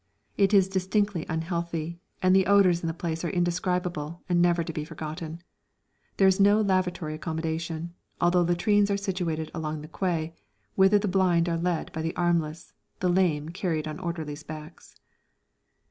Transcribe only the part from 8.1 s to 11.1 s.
although latrines are situated along the quay, whither the